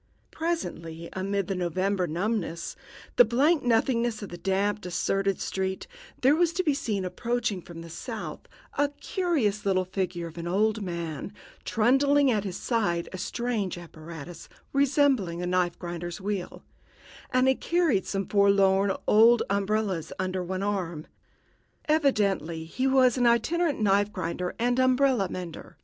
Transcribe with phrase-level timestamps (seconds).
[0.31, 2.75] Presently, amid all the November numbness,
[3.17, 5.85] the blank nothingness of the damp, deserted street,
[6.21, 8.47] there was to be seen approaching from the south
[8.79, 11.31] a curious little figure of an old man,
[11.65, 16.63] trundling at his side a strange apparatus resembling a knife grinder's wheel,
[17.29, 21.05] and he carried some forlorn old umbrellas under one arm.
[21.85, 25.77] Evidently he was an itinerant knife grinder and umbrella mender.